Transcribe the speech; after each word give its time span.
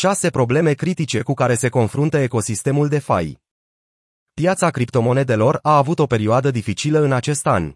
6 0.00 0.30
probleme 0.30 0.72
critice 0.72 1.22
cu 1.22 1.34
care 1.34 1.54
se 1.54 1.68
confruntă 1.68 2.18
ecosistemul 2.18 2.88
DeFi. 2.88 3.38
Piața 4.34 4.70
criptomonedelor 4.70 5.58
a 5.62 5.76
avut 5.76 5.98
o 5.98 6.06
perioadă 6.06 6.50
dificilă 6.50 6.98
în 7.00 7.12
acest 7.12 7.46
an. 7.46 7.74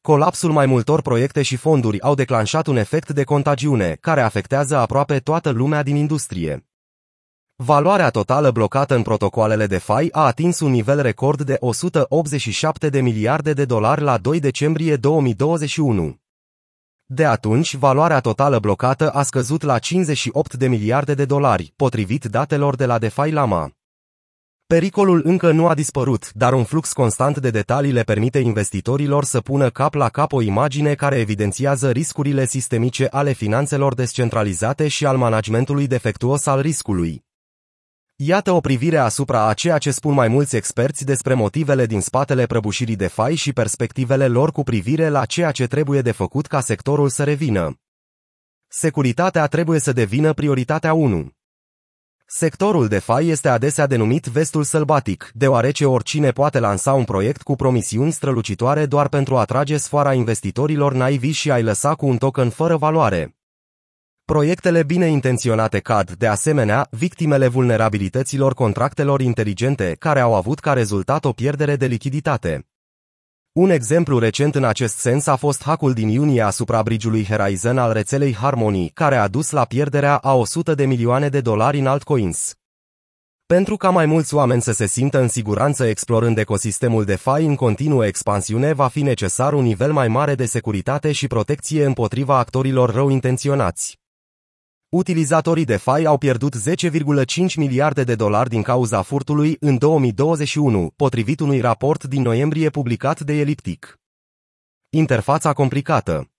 Colapsul 0.00 0.52
mai 0.52 0.66
multor 0.66 1.02
proiecte 1.02 1.42
și 1.42 1.56
fonduri 1.56 2.00
au 2.00 2.14
declanșat 2.14 2.66
un 2.66 2.76
efect 2.76 3.10
de 3.10 3.24
contagiune 3.24 3.96
care 4.00 4.20
afectează 4.20 4.76
aproape 4.76 5.18
toată 5.18 5.50
lumea 5.50 5.82
din 5.82 5.96
industrie. 5.96 6.66
Valoarea 7.56 8.10
totală 8.10 8.50
blocată 8.50 8.94
în 8.94 9.02
protocoalele 9.02 9.66
DeFi 9.66 10.08
a 10.10 10.26
atins 10.26 10.60
un 10.60 10.70
nivel 10.70 11.00
record 11.00 11.42
de 11.42 11.56
187 11.60 12.88
de 12.88 13.00
miliarde 13.00 13.52
de 13.52 13.64
dolari 13.64 14.00
la 14.00 14.18
2 14.18 14.40
decembrie 14.40 14.96
2021. 14.96 16.25
De 17.08 17.24
atunci, 17.24 17.74
valoarea 17.74 18.20
totală 18.20 18.58
blocată 18.58 19.10
a 19.10 19.22
scăzut 19.22 19.62
la 19.62 19.78
58 19.78 20.54
de 20.54 20.68
miliarde 20.68 21.14
de 21.14 21.24
dolari, 21.24 21.72
potrivit 21.76 22.24
datelor 22.24 22.76
de 22.76 22.86
la 22.86 22.98
DeFi 22.98 23.30
Lama. 23.30 23.70
Pericolul 24.66 25.22
încă 25.24 25.50
nu 25.52 25.66
a 25.66 25.74
dispărut, 25.74 26.32
dar 26.32 26.52
un 26.52 26.64
flux 26.64 26.92
constant 26.92 27.38
de 27.38 27.50
detalii 27.50 27.92
le 27.92 28.02
permite 28.02 28.38
investitorilor 28.38 29.24
să 29.24 29.40
pună 29.40 29.70
cap 29.70 29.94
la 29.94 30.08
cap 30.08 30.32
o 30.32 30.40
imagine 30.40 30.94
care 30.94 31.16
evidențiază 31.16 31.90
riscurile 31.90 32.46
sistemice 32.46 33.06
ale 33.10 33.32
finanțelor 33.32 33.94
descentralizate 33.94 34.88
și 34.88 35.06
al 35.06 35.16
managementului 35.16 35.86
defectuos 35.86 36.46
al 36.46 36.60
riscului. 36.60 37.25
Iată 38.18 38.50
o 38.50 38.60
privire 38.60 38.98
asupra 38.98 39.46
a 39.46 39.54
ceea 39.54 39.78
ce 39.78 39.90
spun 39.90 40.14
mai 40.14 40.28
mulți 40.28 40.56
experți 40.56 41.04
despre 41.04 41.34
motivele 41.34 41.86
din 41.86 42.00
spatele 42.00 42.46
prăbușirii 42.46 42.96
de 42.96 43.06
fai 43.06 43.34
și 43.34 43.52
perspectivele 43.52 44.28
lor 44.28 44.52
cu 44.52 44.62
privire 44.62 45.08
la 45.08 45.24
ceea 45.24 45.50
ce 45.50 45.66
trebuie 45.66 46.00
de 46.00 46.10
făcut 46.10 46.46
ca 46.46 46.60
sectorul 46.60 47.08
să 47.08 47.24
revină. 47.24 47.80
Securitatea 48.68 49.46
trebuie 49.46 49.78
să 49.78 49.92
devină 49.92 50.32
prioritatea 50.32 50.92
1. 50.92 51.30
Sectorul 52.26 52.88
de 52.88 52.98
fai 52.98 53.26
este 53.26 53.48
adesea 53.48 53.86
denumit 53.86 54.26
vestul 54.26 54.62
sălbatic, 54.64 55.30
deoarece 55.34 55.86
oricine 55.86 56.30
poate 56.30 56.58
lansa 56.58 56.92
un 56.92 57.04
proiect 57.04 57.42
cu 57.42 57.56
promisiuni 57.56 58.12
strălucitoare 58.12 58.86
doar 58.86 59.08
pentru 59.08 59.36
a 59.36 59.44
trage 59.44 59.76
sfoara 59.76 60.12
investitorilor 60.12 60.92
naivi 60.92 61.30
și 61.30 61.50
a-i 61.50 61.62
lăsa 61.62 61.94
cu 61.94 62.06
un 62.06 62.16
token 62.16 62.50
fără 62.50 62.76
valoare. 62.76 63.36
Proiectele 64.32 64.82
bine 64.82 65.06
intenționate 65.06 65.78
cad, 65.78 66.12
de 66.12 66.26
asemenea, 66.26 66.86
victimele 66.90 67.48
vulnerabilităților 67.48 68.54
contractelor 68.54 69.20
inteligente, 69.20 69.96
care 69.98 70.20
au 70.20 70.34
avut 70.34 70.58
ca 70.58 70.72
rezultat 70.72 71.24
o 71.24 71.32
pierdere 71.32 71.76
de 71.76 71.86
lichiditate. 71.86 72.66
Un 73.52 73.70
exemplu 73.70 74.18
recent 74.18 74.54
în 74.54 74.64
acest 74.64 74.96
sens 74.96 75.26
a 75.26 75.36
fost 75.36 75.62
hackul 75.62 75.92
din 75.92 76.08
iunie 76.08 76.42
asupra 76.42 76.82
brigiului 76.82 77.26
Horizon 77.26 77.78
al 77.78 77.92
rețelei 77.92 78.34
Harmony, 78.34 78.88
care 78.88 79.16
a 79.16 79.28
dus 79.28 79.50
la 79.50 79.64
pierderea 79.64 80.16
a 80.16 80.34
100 80.34 80.74
de 80.74 80.86
milioane 80.86 81.28
de 81.28 81.40
dolari 81.40 81.78
în 81.78 81.86
altcoins. 81.86 82.54
Pentru 83.46 83.76
ca 83.76 83.90
mai 83.90 84.06
mulți 84.06 84.34
oameni 84.34 84.62
să 84.62 84.72
se 84.72 84.86
simtă 84.86 85.20
în 85.20 85.28
siguranță 85.28 85.84
explorând 85.84 86.38
ecosistemul 86.38 87.04
de 87.04 87.14
fai 87.14 87.46
în 87.46 87.54
continuă 87.54 88.06
expansiune, 88.06 88.72
va 88.72 88.88
fi 88.88 89.02
necesar 89.02 89.52
un 89.52 89.62
nivel 89.62 89.92
mai 89.92 90.08
mare 90.08 90.34
de 90.34 90.46
securitate 90.46 91.12
și 91.12 91.26
protecție 91.26 91.84
împotriva 91.84 92.38
actorilor 92.38 92.90
rău 92.90 93.08
intenționați. 93.08 94.04
Utilizatorii 94.88 95.64
de 95.64 95.76
fai 95.76 96.04
au 96.04 96.18
pierdut 96.18 96.54
10,5 96.56 97.54
miliarde 97.56 98.04
de 98.04 98.14
dolari 98.14 98.48
din 98.48 98.62
cauza 98.62 99.02
furtului 99.02 99.56
în 99.60 99.78
2021, 99.78 100.92
potrivit 100.96 101.40
unui 101.40 101.60
raport 101.60 102.04
din 102.04 102.22
noiembrie 102.22 102.70
publicat 102.70 103.20
de 103.20 103.32
Elliptic. 103.32 103.98
Interfața 104.88 105.52
complicată 105.52 106.30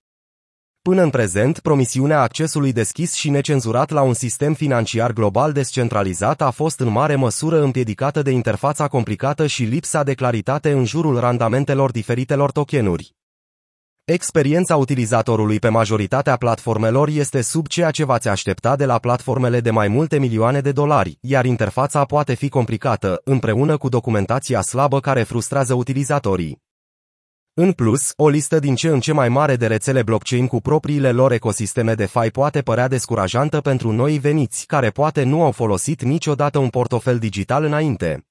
Până 0.82 1.02
în 1.02 1.10
prezent, 1.10 1.58
promisiunea 1.58 2.20
accesului 2.20 2.72
deschis 2.72 3.14
și 3.14 3.30
necenzurat 3.30 3.90
la 3.90 4.02
un 4.02 4.14
sistem 4.14 4.54
financiar 4.54 5.12
global 5.12 5.52
descentralizat 5.52 6.40
a 6.40 6.50
fost 6.50 6.80
în 6.80 6.88
mare 6.88 7.14
măsură 7.14 7.62
împiedicată 7.62 8.22
de 8.22 8.30
interfața 8.30 8.88
complicată 8.88 9.46
și 9.46 9.64
lipsa 9.64 10.02
de 10.02 10.14
claritate 10.14 10.72
în 10.72 10.84
jurul 10.84 11.18
randamentelor 11.18 11.90
diferitelor 11.90 12.50
tokenuri. 12.50 13.17
Experiența 14.10 14.76
utilizatorului 14.76 15.58
pe 15.58 15.68
majoritatea 15.68 16.36
platformelor 16.36 17.08
este 17.08 17.40
sub 17.40 17.66
ceea 17.66 17.90
ce 17.90 18.04
v-ați 18.04 18.28
aștepta 18.28 18.76
de 18.76 18.84
la 18.84 18.98
platformele 18.98 19.60
de 19.60 19.70
mai 19.70 19.88
multe 19.88 20.18
milioane 20.18 20.60
de 20.60 20.72
dolari, 20.72 21.18
iar 21.20 21.44
interfața 21.44 22.04
poate 22.04 22.34
fi 22.34 22.48
complicată, 22.48 23.20
împreună 23.24 23.76
cu 23.76 23.88
documentația 23.88 24.60
slabă 24.60 25.00
care 25.00 25.22
frustrează 25.22 25.74
utilizatorii. 25.74 26.62
În 27.54 27.72
plus, 27.72 28.12
o 28.16 28.28
listă 28.28 28.58
din 28.58 28.74
ce 28.74 28.88
în 28.88 29.00
ce 29.00 29.12
mai 29.12 29.28
mare 29.28 29.56
de 29.56 29.66
rețele 29.66 30.02
blockchain 30.02 30.46
cu 30.46 30.60
propriile 30.60 31.12
lor 31.12 31.32
ecosisteme 31.32 31.94
de 31.94 32.06
fai 32.06 32.30
poate 32.30 32.60
părea 32.60 32.88
descurajantă 32.88 33.60
pentru 33.60 33.92
noi 33.92 34.18
veniți, 34.18 34.66
care 34.66 34.90
poate 34.90 35.22
nu 35.22 35.42
au 35.42 35.52
folosit 35.52 36.02
niciodată 36.02 36.58
un 36.58 36.68
portofel 36.68 37.18
digital 37.18 37.64
înainte. 37.64 38.27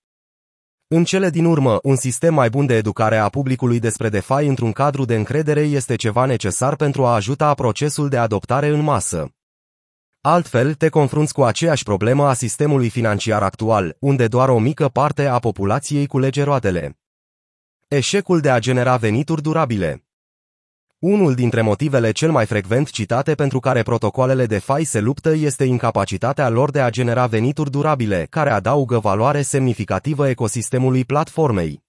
În 0.90 1.03
cele 1.03 1.30
din 1.30 1.46
urmă, 1.46 1.80
un 1.84 1.96
sistem 1.96 2.34
mai 2.34 2.50
bun 2.50 2.66
de 2.66 2.75
educare 2.75 3.18
a 3.18 3.30
publicului 3.30 3.80
despre 3.80 4.09
DeFi 4.09 4.31
într-un 4.31 4.72
cadru 4.72 5.06
de 5.06 5.16
încredere 5.16 5.62
este 5.62 5.96
ceva 5.96 6.25
necesar 6.25 6.75
pentru 6.75 7.06
a 7.06 7.14
ajuta 7.14 7.53
procesul 7.53 8.09
de 8.09 8.18
adoptare 8.18 8.68
în 8.68 8.80
masă. 8.80 9.31
Altfel, 10.22 10.74
te 10.74 10.90
confrunți 10.90 11.34
cu 11.34 11.44
aceeași 11.44 11.84
problemă 11.84 12.28
a 12.28 12.34
sistemului 12.34 12.90
financiar 12.90 13.44
actual, 13.44 13.96
unde 14.00 14.28
doar 14.28 14.50
o 14.50 14.59
mică 14.59 14.88
parte 14.88 15.26
a 15.26 15.40
populației 15.40 16.08
culege 16.08 16.44
roadele. 16.44 17.00
Eșecul 17.88 18.40
de 18.40 18.50
a 18.50 18.59
genera 18.59 18.97
venituri 18.97 19.42
durabile 19.42 20.06
unul 21.00 21.34
dintre 21.34 21.62
motivele 21.62 22.12
cel 22.12 22.31
mai 22.31 22.46
frecvent 22.46 22.90
citate 22.90 23.34
pentru 23.35 23.59
care 23.59 23.81
protocoalele 23.81 24.46
de 24.46 24.58
fai 24.58 24.84
se 24.84 25.00
luptă 25.00 25.34
este 25.35 25.63
incapacitatea 25.63 26.50
lor 26.50 26.72
de 26.72 26.81
a 26.81 26.90
genera 26.90 27.25
venituri 27.25 27.72
durabile, 27.72 28.28
care 28.30 28.50
adaugă 28.50 29.00
valoare 29.00 29.41
semnificativă 29.41 30.30
ecosistemului 30.30 31.06
platformei. 31.06 31.85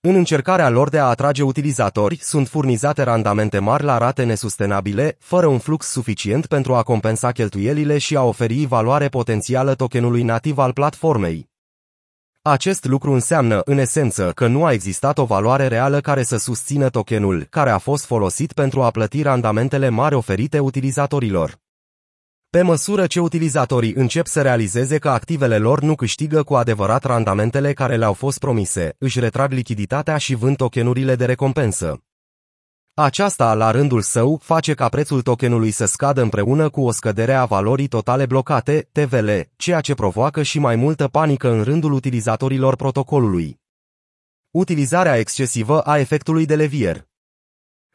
În 0.00 0.14
încercarea 0.14 0.68
lor 0.68 0.88
de 0.88 0.98
a 0.98 1.04
atrage 1.04 1.42
utilizatori, 1.42 2.18
sunt 2.20 2.48
furnizate 2.48 3.02
randamente 3.02 3.58
mari 3.58 3.84
la 3.84 3.98
rate 3.98 4.24
nesustenabile, 4.24 5.16
fără 5.18 5.46
un 5.46 5.58
flux 5.58 5.86
suficient 5.86 6.46
pentru 6.46 6.74
a 6.74 6.82
compensa 6.82 7.32
cheltuielile 7.32 7.98
și 7.98 8.16
a 8.16 8.22
oferi 8.22 8.66
valoare 8.66 9.08
potențială 9.08 9.74
tokenului 9.74 10.22
nativ 10.22 10.58
al 10.58 10.72
platformei. 10.72 11.51
Acest 12.44 12.84
lucru 12.84 13.12
înseamnă, 13.12 13.60
în 13.64 13.78
esență, 13.78 14.32
că 14.34 14.46
nu 14.46 14.64
a 14.64 14.72
existat 14.72 15.18
o 15.18 15.24
valoare 15.24 15.66
reală 15.66 16.00
care 16.00 16.22
să 16.22 16.36
susțină 16.36 16.88
tokenul, 16.88 17.46
care 17.50 17.70
a 17.70 17.78
fost 17.78 18.04
folosit 18.04 18.52
pentru 18.52 18.82
a 18.82 18.90
plăti 18.90 19.22
randamentele 19.22 19.88
mari 19.88 20.14
oferite 20.14 20.58
utilizatorilor. 20.58 21.60
Pe 22.50 22.62
măsură 22.62 23.06
ce 23.06 23.20
utilizatorii 23.20 23.94
încep 23.94 24.26
să 24.26 24.42
realizeze 24.42 24.98
că 24.98 25.08
activele 25.08 25.58
lor 25.58 25.80
nu 25.80 25.94
câștigă 25.94 26.42
cu 26.42 26.54
adevărat 26.54 27.04
randamentele 27.04 27.72
care 27.72 27.96
le-au 27.96 28.12
fost 28.12 28.38
promise, 28.38 28.94
își 28.98 29.20
retrag 29.20 29.52
lichiditatea 29.52 30.16
și 30.16 30.34
vând 30.34 30.56
tokenurile 30.56 31.14
de 31.14 31.24
recompensă. 31.24 32.02
Aceasta, 32.94 33.54
la 33.54 33.70
rândul 33.70 34.00
său, 34.00 34.38
face 34.42 34.74
ca 34.74 34.88
prețul 34.88 35.22
tokenului 35.22 35.70
să 35.70 35.84
scadă 35.84 36.22
împreună 36.22 36.68
cu 36.68 36.80
o 36.82 36.90
scădere 36.90 37.34
a 37.34 37.44
valorii 37.44 37.86
totale 37.86 38.26
blocate, 38.26 38.88
TVL, 38.92 39.30
ceea 39.56 39.80
ce 39.80 39.94
provoacă 39.94 40.42
și 40.42 40.58
mai 40.58 40.76
multă 40.76 41.08
panică 41.08 41.50
în 41.50 41.62
rândul 41.62 41.92
utilizatorilor 41.92 42.76
protocolului. 42.76 43.60
Utilizarea 44.50 45.16
excesivă 45.18 45.80
a 45.80 45.98
efectului 45.98 46.46
de 46.46 46.56
levier 46.56 47.06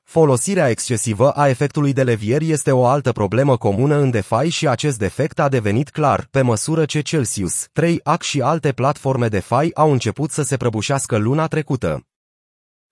Folosirea 0.04 0.70
excesivă 0.70 1.32
a 1.32 1.48
efectului 1.48 1.94
de 1.94 2.04
levier 2.04 2.42
este 2.42 2.72
o 2.72 2.86
altă 2.86 3.12
problemă 3.12 3.58
comună 3.58 3.96
în 3.96 4.10
DeFi 4.10 4.48
și 4.48 4.68
acest 4.68 4.98
defect 4.98 5.40
a 5.40 5.50
devenit 5.50 5.90
clar 5.90 6.28
pe 6.32 6.42
măsură 6.42 6.86
ce 6.86 7.02
Celsius, 7.02 7.68
3AC 7.68 8.22
și 8.22 8.42
alte 8.42 8.72
platforme 8.72 9.28
DeFi 9.28 9.74
au 9.74 9.92
început 9.92 10.32
să 10.32 10.42
se 10.42 10.58
prăbușească 10.58 11.18
luna 11.18 11.48
trecută. 11.48 12.08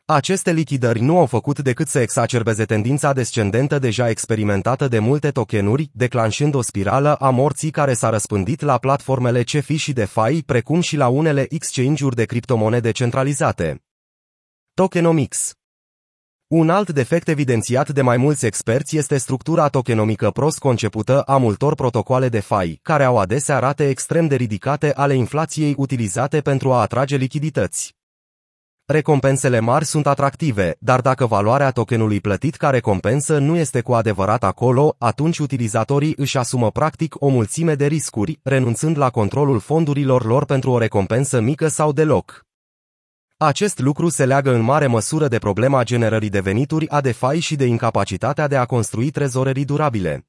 Aceste 0.07 0.51
lichidări 0.51 1.01
nu 1.01 1.17
au 1.17 1.25
făcut 1.25 1.59
decât 1.59 1.87
să 1.87 1.99
exacerbeze 1.99 2.65
tendința 2.65 3.13
descendentă 3.13 3.79
deja 3.79 4.09
experimentată 4.09 4.87
de 4.87 4.99
multe 4.99 5.31
tokenuri, 5.31 5.89
declanșând 5.93 6.53
o 6.53 6.61
spirală 6.61 7.15
a 7.15 7.29
morții 7.29 7.71
care 7.71 7.93
s-a 7.93 8.09
răspândit 8.09 8.61
la 8.61 8.77
platformele 8.77 9.43
CeFi 9.43 9.75
și 9.75 9.93
DeFi, 9.93 10.43
precum 10.45 10.81
și 10.81 10.95
la 10.95 11.07
unele 11.07 11.45
exchange-uri 11.49 12.15
de 12.15 12.25
criptomonede 12.25 12.91
centralizate. 12.91 13.83
Tokenomics 14.73 15.53
un 16.47 16.69
alt 16.69 16.89
defect 16.89 17.27
evidențiat 17.27 17.89
de 17.89 18.01
mai 18.01 18.17
mulți 18.17 18.45
experți 18.45 18.97
este 18.97 19.17
structura 19.17 19.67
tokenomică 19.67 20.31
prost 20.31 20.59
concepută 20.59 21.21
a 21.21 21.37
multor 21.37 21.75
protocoale 21.75 22.29
de 22.29 22.39
fai, 22.39 22.79
care 22.81 23.03
au 23.03 23.17
adesea 23.17 23.59
rate 23.59 23.89
extrem 23.89 24.27
de 24.27 24.35
ridicate 24.35 24.93
ale 24.93 25.13
inflației 25.13 25.73
utilizate 25.77 26.41
pentru 26.41 26.73
a 26.73 26.81
atrage 26.81 27.15
lichidități. 27.15 27.95
Recompensele 28.87 29.59
mari 29.59 29.85
sunt 29.85 30.07
atractive, 30.07 30.75
dar 30.79 31.01
dacă 31.01 31.25
valoarea 31.25 31.71
tokenului 31.71 32.21
plătit 32.21 32.55
ca 32.55 32.69
recompensă 32.69 33.37
nu 33.37 33.55
este 33.55 33.81
cu 33.81 33.93
adevărat 33.93 34.43
acolo, 34.43 34.95
atunci 34.97 35.37
utilizatorii 35.37 36.13
își 36.17 36.37
asumă 36.37 36.71
practic 36.71 37.15
o 37.19 37.27
mulțime 37.27 37.75
de 37.75 37.85
riscuri, 37.85 38.39
renunțând 38.43 38.97
la 38.97 39.09
controlul 39.09 39.59
fondurilor 39.59 40.25
lor 40.25 40.45
pentru 40.45 40.71
o 40.71 40.77
recompensă 40.77 41.39
mică 41.39 41.67
sau 41.67 41.91
deloc. 41.91 42.45
Acest 43.37 43.79
lucru 43.79 44.09
se 44.09 44.25
leagă 44.25 44.53
în 44.53 44.61
mare 44.61 44.87
măsură 44.87 45.27
de 45.27 45.37
problema 45.37 45.83
generării 45.83 46.29
de 46.29 46.39
venituri 46.39 46.89
a 46.89 47.01
DeFi 47.01 47.39
și 47.39 47.55
de 47.55 47.65
incapacitatea 47.65 48.47
de 48.47 48.55
a 48.55 48.65
construi 48.65 49.09
trezorerii 49.09 49.65
durabile. 49.65 50.27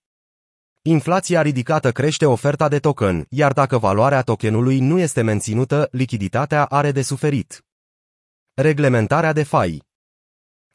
Inflația 0.82 1.42
ridicată 1.42 1.92
crește 1.92 2.26
oferta 2.26 2.68
de 2.68 2.78
token, 2.78 3.26
iar 3.28 3.52
dacă 3.52 3.78
valoarea 3.78 4.22
tokenului 4.22 4.78
nu 4.78 4.98
este 4.98 5.22
menținută, 5.22 5.88
lichiditatea 5.90 6.64
are 6.64 6.92
de 6.92 7.02
suferit. 7.02 7.65
Reglementarea 8.58 9.32
de 9.32 9.42
fai 9.42 9.82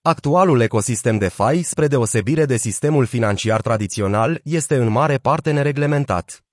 Actualul 0.01 0.61
ecosistem 0.61 1.17
de 1.17 1.27
fai, 1.27 1.61
spre 1.61 1.87
deosebire 1.87 2.45
de 2.45 2.57
sistemul 2.57 3.05
financiar 3.05 3.61
tradițional, 3.61 4.39
este 4.43 4.75
în 4.75 4.87
mare 4.87 5.17
parte 5.17 5.51
nereglementat. 5.51 6.43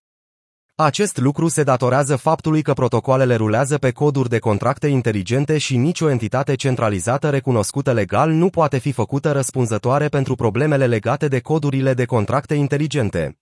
Acest 0.75 1.19
lucru 1.19 1.48
se 1.48 1.62
datorează 1.62 2.16
faptului 2.16 2.62
că 2.62 2.72
protocoalele 2.72 3.34
rulează 3.34 3.78
pe 3.78 3.90
coduri 3.90 4.28
de 4.28 4.38
contracte 4.38 4.86
inteligente 4.86 5.58
și 5.58 5.76
nicio 5.76 6.10
entitate 6.10 6.54
centralizată 6.54 7.30
recunoscută 7.30 7.92
legal 7.92 8.30
nu 8.30 8.48
poate 8.48 8.78
fi 8.78 8.92
făcută 8.92 9.32
răspunzătoare 9.32 10.08
pentru 10.08 10.34
problemele 10.34 10.86
legate 10.86 11.28
de 11.28 11.40
codurile 11.40 11.94
de 11.94 12.04
contracte 12.04 12.54
inteligente. 12.54 13.38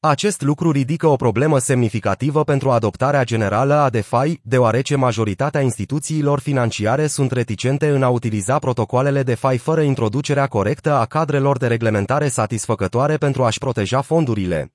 Acest 0.00 0.42
lucru 0.42 0.70
ridică 0.70 1.06
o 1.06 1.16
problemă 1.16 1.58
semnificativă 1.58 2.44
pentru 2.44 2.70
adoptarea 2.70 3.24
generală 3.24 3.74
a 3.74 3.90
DeFi, 3.90 4.40
deoarece 4.42 4.96
majoritatea 4.96 5.60
instituțiilor 5.60 6.40
financiare 6.40 7.06
sunt 7.06 7.30
reticente 7.30 7.88
în 7.88 8.02
a 8.02 8.08
utiliza 8.08 8.58
protocoalele 8.58 9.22
DeFi 9.22 9.56
fără 9.56 9.80
introducerea 9.80 10.46
corectă 10.46 10.92
a 10.92 11.04
cadrelor 11.04 11.58
de 11.58 11.66
reglementare 11.66 12.28
satisfăcătoare 12.28 13.16
pentru 13.16 13.44
a-și 13.44 13.58
proteja 13.58 14.00
fondurile. 14.00 14.72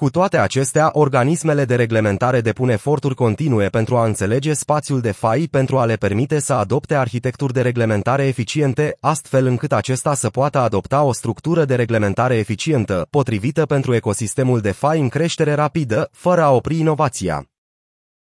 Cu 0.00 0.10
toate 0.10 0.38
acestea, 0.38 0.90
organismele 0.92 1.64
de 1.64 1.74
reglementare 1.74 2.40
depun 2.40 2.68
eforturi 2.68 3.14
continue 3.14 3.68
pentru 3.68 3.96
a 3.96 4.04
înțelege 4.04 4.52
spațiul 4.52 5.00
de 5.00 5.10
fai 5.10 5.48
pentru 5.50 5.78
a 5.78 5.84
le 5.84 5.96
permite 5.96 6.38
să 6.38 6.52
adopte 6.52 6.94
arhitecturi 6.94 7.52
de 7.52 7.60
reglementare 7.60 8.26
eficiente, 8.26 8.96
astfel 9.00 9.46
încât 9.46 9.72
acesta 9.72 10.14
să 10.14 10.30
poată 10.30 10.58
adopta 10.58 11.02
o 11.02 11.12
structură 11.12 11.64
de 11.64 11.74
reglementare 11.74 12.36
eficientă, 12.36 13.06
potrivită 13.10 13.66
pentru 13.66 13.94
ecosistemul 13.94 14.60
de 14.60 14.70
fai 14.70 15.00
în 15.00 15.08
creștere 15.08 15.54
rapidă, 15.54 16.08
fără 16.12 16.42
a 16.42 16.50
opri 16.50 16.78
inovația. 16.78 17.49